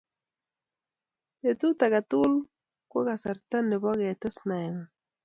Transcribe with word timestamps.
Petut 1.39 1.77
age 1.85 2.01
tugul 2.09 2.35
ko 2.91 2.97
kasarta 3.07 3.57
nebo 3.61 3.89
ketes 3.99 4.35
naengung 4.47 4.89